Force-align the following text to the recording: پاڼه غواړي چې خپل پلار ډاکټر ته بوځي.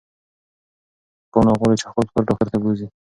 پاڼه 1.31 1.53
غواړي 1.59 1.75
چې 1.81 1.85
خپل 1.91 2.05
پلار 2.11 2.23
ډاکټر 2.27 2.47
ته 2.53 2.57
بوځي. 2.63 2.87